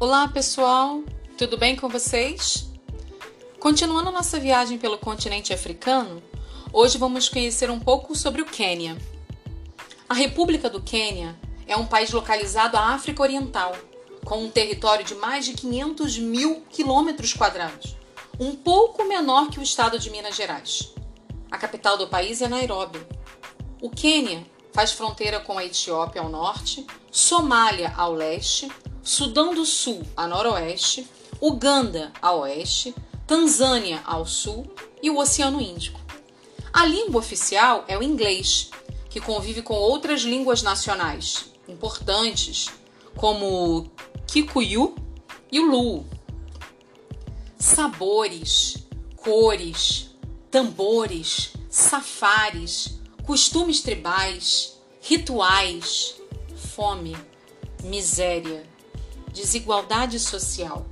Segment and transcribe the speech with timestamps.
[0.00, 1.02] Olá, pessoal.
[1.36, 2.70] Tudo bem com vocês?
[3.58, 6.22] Continuando nossa viagem pelo continente africano,
[6.72, 8.96] hoje vamos conhecer um pouco sobre o Quênia.
[10.08, 13.74] A República do Quênia é um país localizado à África Oriental,
[14.24, 17.96] com um território de mais de 500 mil quilômetros quadrados,
[18.38, 20.94] um pouco menor que o estado de Minas Gerais.
[21.50, 23.04] A capital do país é Nairobi.
[23.82, 28.70] O Quênia faz fronteira com a Etiópia ao norte, Somália ao leste,
[29.08, 31.08] Sudão do Sul a noroeste,
[31.40, 32.94] Uganda a oeste,
[33.26, 34.70] Tanzânia ao sul
[35.02, 35.98] e o Oceano Índico.
[36.70, 38.68] A língua oficial é o inglês,
[39.08, 42.68] que convive com outras línguas nacionais importantes,
[43.16, 43.90] como o
[44.26, 44.94] Kikuyu
[45.50, 46.04] e o Lu.
[47.58, 50.10] Sabores, cores,
[50.50, 56.14] tambores, safares, costumes tribais, rituais,
[56.54, 57.16] fome,
[57.82, 58.68] miséria
[59.38, 60.84] desigualdade social.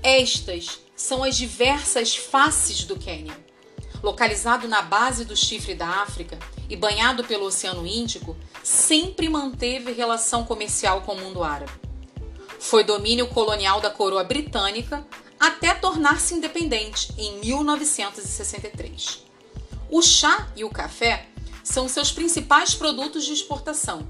[0.00, 3.36] Estas são as diversas faces do Quênia.
[4.02, 6.38] Localizado na base do chifre da África
[6.70, 11.72] e banhado pelo Oceano Índico, sempre manteve relação comercial com o mundo árabe.
[12.60, 15.04] Foi domínio colonial da coroa britânica
[15.38, 19.24] até tornar-se independente em 1963.
[19.90, 21.26] O chá e o café
[21.64, 24.06] são seus principais produtos de exportação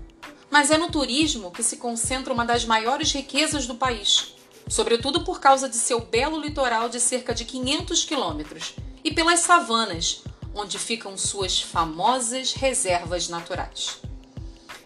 [0.51, 4.35] mas é no turismo que se concentra uma das maiores riquezas do país,
[4.69, 10.23] sobretudo por causa de seu belo litoral de cerca de 500 quilômetros e pelas savanas,
[10.55, 14.01] onde ficam suas famosas reservas naturais.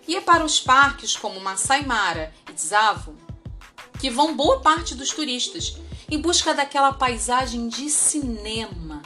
[0.07, 3.17] E é para os parques como Masai Mara e Tsavo
[4.01, 5.77] que vão boa parte dos turistas
[6.11, 9.03] em busca daquela paisagem de cinema,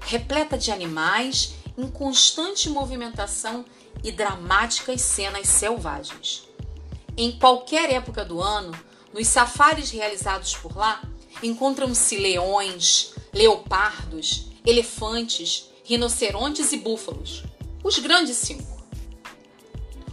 [0.00, 3.64] repleta de animais em constante movimentação
[4.02, 6.48] e dramáticas cenas selvagens.
[7.16, 8.72] Em qualquer época do ano,
[9.12, 11.02] nos safaris realizados por lá,
[11.42, 17.42] encontram-se leões, leopardos, elefantes, rinocerontes e búfalos,
[17.82, 18.78] os grandes cinco.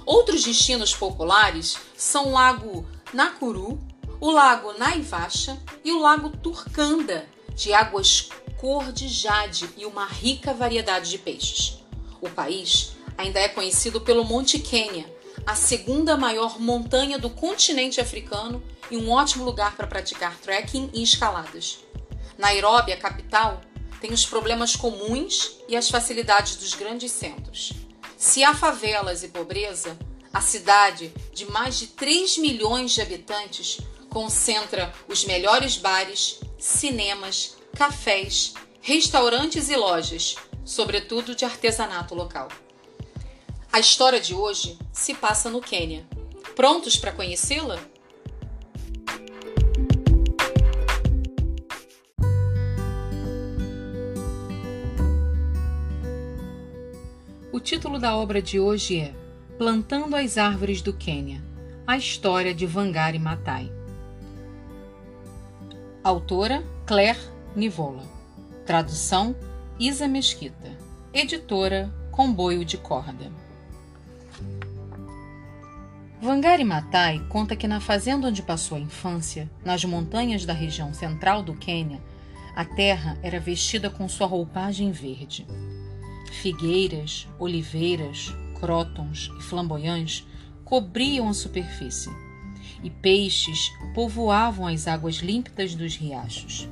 [0.05, 3.79] Outros destinos populares são o Lago Nakuru,
[4.19, 10.53] o Lago Naivasha e o Lago Turkanda, de águas cor de jade e uma rica
[10.53, 11.79] variedade de peixes.
[12.21, 15.05] O país ainda é conhecido pelo Monte Quênia,
[15.45, 21.03] a segunda maior montanha do continente africano e um ótimo lugar para praticar trekking e
[21.03, 21.79] escaladas.
[22.37, 23.61] Nairobi, a capital,
[24.01, 27.73] tem os problemas comuns e as facilidades dos grandes centros.
[28.17, 29.97] Se há favelas e pobreza,
[30.33, 38.53] a cidade, de mais de 3 milhões de habitantes, concentra os melhores bares, cinemas, cafés,
[38.81, 42.49] restaurantes e lojas, sobretudo de artesanato local.
[43.75, 46.07] A história de hoje se passa no Quênia.
[46.55, 47.77] Prontos para conhecê-la?
[57.51, 59.13] O título da obra de hoje é
[59.57, 61.43] Plantando as Árvores do Quênia
[61.85, 63.69] A História de Vangari Maathai.
[66.01, 67.19] Autora Claire
[67.53, 68.03] Nivola.
[68.65, 69.35] Tradução
[69.77, 70.71] Isa Mesquita.
[71.13, 73.43] Editora Comboio de Corda.
[76.25, 81.43] Vangari Maathai conta que na fazenda onde passou a infância, nas montanhas da região central
[81.43, 82.01] do Quênia,
[82.55, 85.45] a terra era vestida com sua roupagem verde.
[86.41, 90.25] Figueiras, oliveiras, crótons e flamboyãs
[90.63, 92.09] cobriam a superfície,
[92.83, 96.67] e peixes povoavam as águas límpidas dos riachos.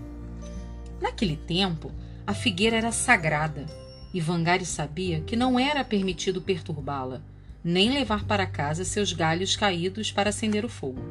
[1.00, 1.92] Naquele tempo,
[2.26, 3.68] a figueira era sagrada,
[4.12, 7.22] e Vangari sabia que não era permitido perturbá-la
[7.64, 11.02] nem levar para casa seus galhos caídos para acender o fogo.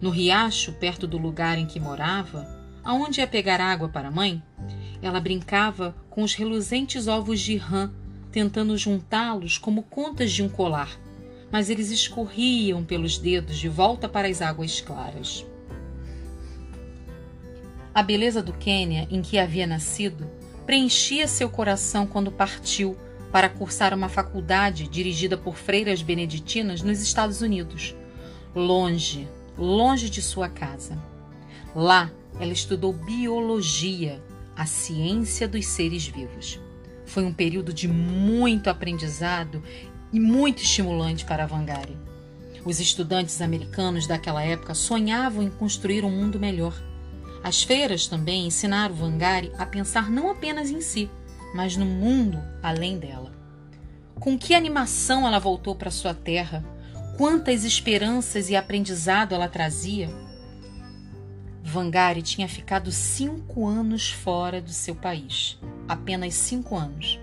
[0.00, 2.48] No riacho, perto do lugar em que morava,
[2.82, 4.42] aonde ia pegar água para a mãe,
[5.02, 7.92] ela brincava com os reluzentes ovos de rã,
[8.32, 10.98] tentando juntá-los como contas de um colar,
[11.50, 15.44] mas eles escorriam pelos dedos de volta para as águas claras.
[17.92, 20.30] A beleza do Quênia, em que havia nascido,
[20.64, 22.96] preenchia seu coração quando partiu
[23.32, 27.94] para cursar uma faculdade dirigida por freiras beneditinas nos Estados Unidos,
[28.54, 30.98] longe, longe de sua casa.
[31.74, 34.20] Lá, ela estudou biologia,
[34.56, 36.60] a ciência dos seres vivos.
[37.06, 39.62] Foi um período de muito aprendizado
[40.12, 41.96] e muito estimulante para Vangari.
[42.64, 46.74] Os estudantes americanos daquela época sonhavam em construir um mundo melhor.
[47.42, 51.08] As feiras também ensinaram Vangari a pensar não apenas em si,
[51.54, 53.32] mas no mundo além dela.
[54.16, 56.64] Com que animação ela voltou para sua terra,
[57.16, 60.10] quantas esperanças e aprendizado ela trazia.
[61.62, 65.58] Vangari tinha ficado cinco anos fora do seu país.
[65.88, 67.18] Apenas cinco anos.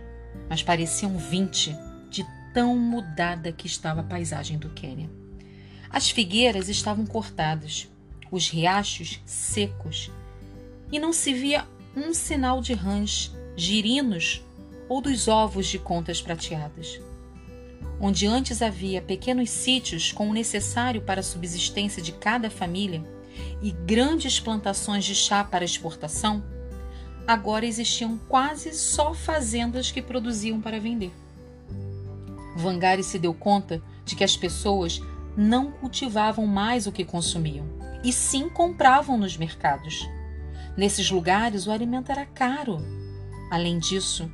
[0.49, 1.75] Mas pareciam vinte
[2.09, 5.09] de tão mudada que estava a paisagem do Quênia.
[5.89, 7.89] As figueiras estavam cortadas,
[8.31, 10.11] os riachos secos,
[10.91, 11.65] e não se via
[11.95, 14.41] um sinal de rãs, girinos
[14.87, 17.01] ou dos ovos de contas prateadas.
[17.99, 23.03] Onde antes havia pequenos sítios com o necessário para a subsistência de cada família
[23.61, 26.43] e grandes plantações de chá para exportação,
[27.25, 31.11] agora existiam quase só fazendas que produziam para vender.
[32.55, 35.01] Vangari se deu conta de que as pessoas
[35.35, 37.65] não cultivavam mais o que consumiam,
[38.03, 40.07] e sim compravam nos mercados.
[40.75, 42.96] Nesses lugares o alimento era caro.
[43.49, 44.31] Além disso,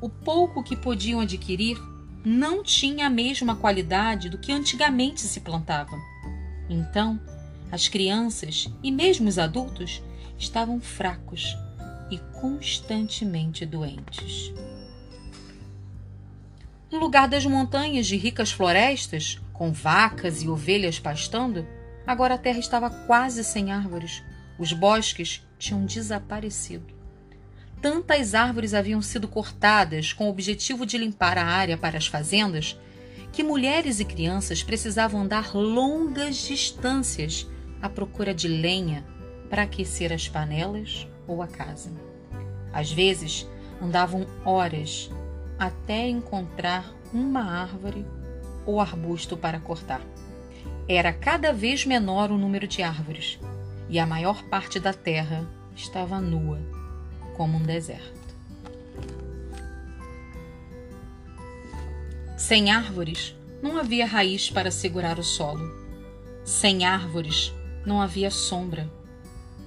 [0.00, 1.78] o pouco que podiam adquirir
[2.24, 5.96] não tinha a mesma qualidade do que antigamente se plantava.
[6.68, 7.20] Então,
[7.72, 10.02] as crianças e mesmo os adultos
[10.38, 11.56] estavam fracos
[12.10, 14.52] e constantemente doentes.
[16.90, 21.66] No lugar das montanhas de ricas florestas, com vacas e ovelhas pastando,
[22.06, 24.22] agora a terra estava quase sem árvores.
[24.58, 26.99] Os bosques tinham desaparecido.
[27.80, 32.78] Tantas árvores haviam sido cortadas com o objetivo de limpar a área para as fazendas
[33.32, 37.48] que mulheres e crianças precisavam andar longas distâncias
[37.80, 39.04] à procura de lenha
[39.48, 41.90] para aquecer as panelas ou a casa.
[42.70, 43.48] Às vezes,
[43.80, 45.10] andavam horas
[45.58, 48.04] até encontrar uma árvore
[48.66, 50.02] ou arbusto para cortar.
[50.86, 53.38] Era cada vez menor o número de árvores
[53.88, 56.79] e a maior parte da terra estava nua
[57.36, 58.20] como um deserto.
[62.36, 65.70] Sem árvores, não havia raiz para segurar o solo.
[66.44, 67.52] Sem árvores,
[67.84, 68.90] não havia sombra.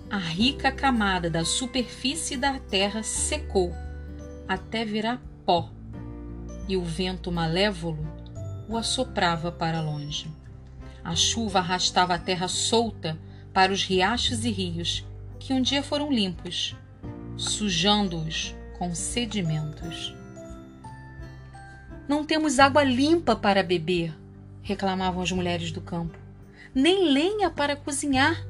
[0.09, 3.73] A rica camada da superfície da terra secou
[4.47, 5.69] até virar pó,
[6.67, 8.05] e o vento malévolo
[8.67, 10.27] o assoprava para longe.
[11.03, 13.17] A chuva arrastava a terra solta
[13.53, 15.05] para os riachos e rios,
[15.39, 16.75] que um dia foram limpos
[17.37, 20.13] sujando-os com sedimentos.
[22.07, 24.13] Não temos água limpa para beber,
[24.61, 26.17] reclamavam as mulheres do campo,
[26.73, 28.45] nem lenha para cozinhar.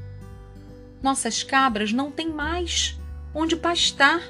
[1.02, 3.00] Nossas cabras não têm mais
[3.34, 4.22] onde pastar,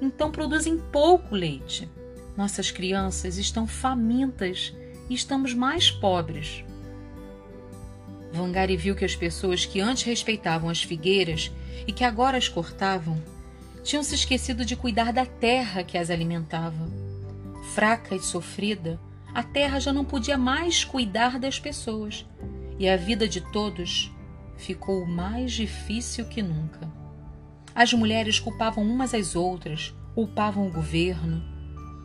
[0.00, 1.88] então produzem pouco leite.
[2.36, 4.72] Nossas crianças estão famintas
[5.08, 6.64] e estamos mais pobres.
[8.32, 11.50] Vangari viu que as pessoas que antes respeitavam as figueiras
[11.86, 13.22] e que agora as cortavam
[13.86, 16.90] tinham se esquecido de cuidar da terra que as alimentava.
[17.72, 19.00] Fraca e sofrida,
[19.32, 22.26] a terra já não podia mais cuidar das pessoas
[22.78, 24.12] e a vida de todos
[24.56, 26.90] ficou mais difícil que nunca.
[27.74, 31.42] As mulheres culpavam umas às outras, culpavam o governo,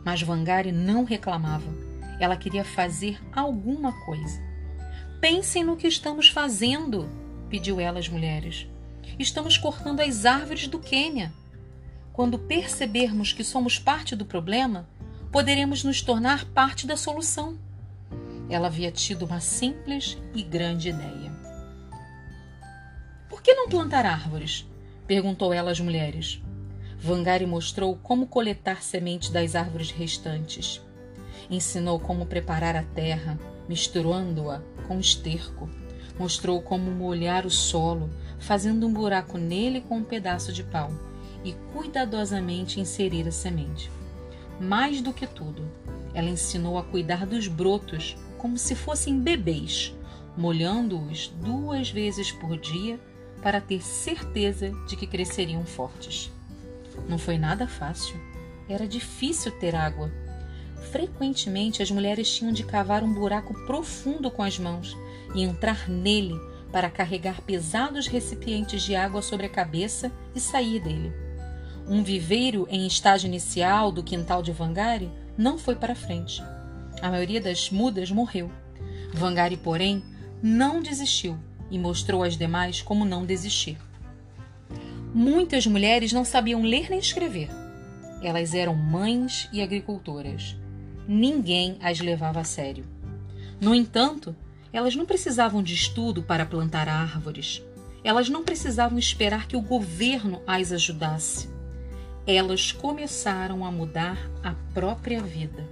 [0.04, 1.68] mas Vangari não reclamava.
[2.20, 4.40] Ela queria fazer alguma coisa.
[5.20, 7.08] Pensem no que estamos fazendo,
[7.48, 8.68] pediu ela às mulheres.
[9.18, 11.32] Estamos cortando as árvores do Quênia.
[12.12, 14.86] Quando percebermos que somos parte do problema,
[15.30, 17.56] poderemos nos tornar parte da solução.
[18.50, 21.32] Ela havia tido uma simples e grande ideia.
[23.30, 24.68] Por que não plantar árvores?
[25.06, 26.42] perguntou ela às mulheres.
[26.98, 30.82] Vangari mostrou como coletar sementes das árvores restantes.
[31.50, 35.68] Ensinou como preparar a terra, misturando-a com esterco.
[36.18, 40.92] Mostrou como molhar o solo, fazendo um buraco nele com um pedaço de pau
[41.44, 43.90] e cuidadosamente inserir a semente.
[44.60, 45.68] Mais do que tudo,
[46.14, 49.94] ela ensinou a cuidar dos brotos como se fossem bebês,
[50.36, 52.98] molhando-os duas vezes por dia
[53.42, 56.30] para ter certeza de que cresceriam fortes.
[57.08, 58.14] Não foi nada fácil.
[58.68, 60.10] Era difícil ter água.
[60.90, 64.96] Frequentemente as mulheres tinham de cavar um buraco profundo com as mãos
[65.34, 66.34] e entrar nele
[66.70, 71.12] para carregar pesados recipientes de água sobre a cabeça e sair dele.
[71.86, 76.42] Um viveiro em estágio inicial do quintal de Vangari não foi para frente.
[77.00, 78.50] A maioria das mudas morreu.
[79.12, 80.02] Vangari, porém,
[80.42, 81.36] não desistiu
[81.70, 83.78] e mostrou às demais como não desistir.
[85.12, 87.50] Muitas mulheres não sabiam ler nem escrever.
[88.22, 90.56] Elas eram mães e agricultoras.
[91.06, 92.86] Ninguém as levava a sério.
[93.60, 94.34] No entanto,
[94.72, 97.60] elas não precisavam de estudo para plantar árvores.
[98.04, 101.51] Elas não precisavam esperar que o governo as ajudasse
[102.26, 105.66] elas começaram a mudar a própria vida.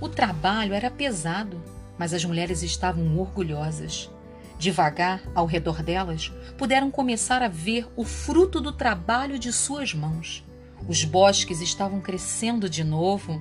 [0.00, 1.60] O trabalho era pesado,
[1.98, 4.10] mas as mulheres estavam orgulhosas.
[4.58, 10.44] Devagar, ao redor delas, puderam começar a ver o fruto do trabalho de suas mãos.
[10.88, 13.40] Os bosques estavam crescendo de novo.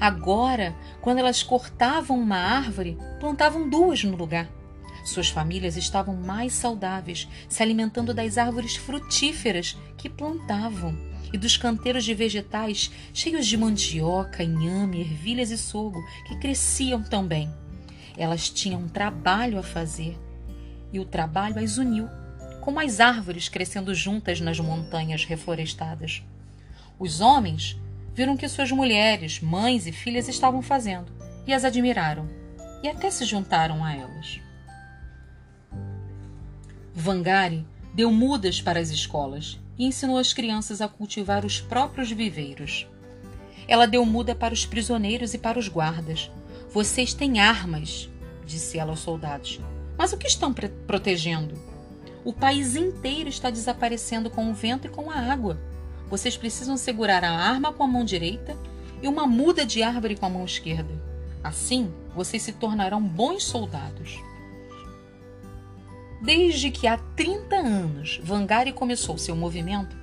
[0.00, 4.48] Agora, quando elas cortavam uma árvore, plantavam duas no lugar.
[5.10, 10.96] Suas famílias estavam mais saudáveis, se alimentando das árvores frutíferas que plantavam
[11.32, 17.52] e dos canteiros de vegetais cheios de mandioca, inhame, ervilhas e sorgo que cresciam também.
[18.16, 20.16] Elas tinham um trabalho a fazer
[20.92, 22.08] e o trabalho as uniu,
[22.60, 26.22] como as árvores crescendo juntas nas montanhas reflorestadas.
[27.00, 27.76] Os homens
[28.14, 31.10] viram que suas mulheres, mães e filhas estavam fazendo
[31.48, 32.28] e as admiraram
[32.80, 34.40] e até se juntaram a elas.
[37.00, 42.86] Vangari deu mudas para as escolas e ensinou as crianças a cultivar os próprios viveiros.
[43.66, 46.30] Ela deu muda para os prisioneiros e para os guardas.
[46.70, 48.10] Vocês têm armas,
[48.44, 49.58] disse ela aos soldados.
[49.96, 50.52] Mas o que estão
[50.86, 51.54] protegendo?
[52.22, 55.58] O país inteiro está desaparecendo com o vento e com a água.
[56.10, 58.56] Vocês precisam segurar a arma com a mão direita
[59.00, 60.92] e uma muda de árvore com a mão esquerda.
[61.42, 64.18] Assim, vocês se tornarão bons soldados.
[66.22, 69.96] Desde que há 30 anos Vangari começou seu movimento,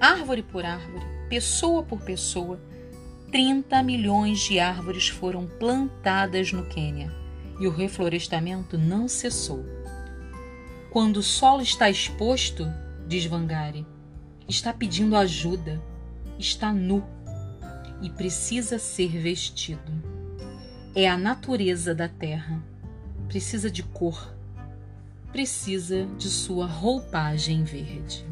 [0.00, 2.60] árvore por árvore, pessoa por pessoa,
[3.30, 7.12] 30 milhões de árvores foram plantadas no Quênia
[7.60, 9.64] e o reflorestamento não cessou.
[10.90, 12.66] Quando o solo está exposto,
[13.06, 13.86] diz Vangari,
[14.48, 15.80] está pedindo ajuda,
[16.38, 17.04] está nu
[18.02, 19.92] e precisa ser vestido.
[20.94, 22.62] É a natureza da terra.
[23.28, 24.34] Precisa de cor,
[25.38, 28.26] precisa de sua roupagem verde.